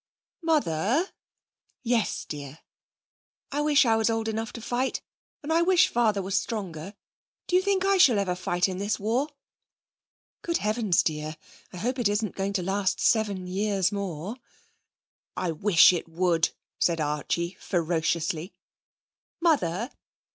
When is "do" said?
7.45-7.55